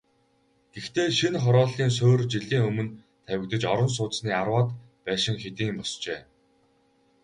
[0.73, 2.93] Гэхдээ шинэ хорооллын суурь жилийн өмнө
[3.25, 4.69] тавигдаж, орон сууцны арваад
[5.05, 6.21] байшин хэдийн босжээ.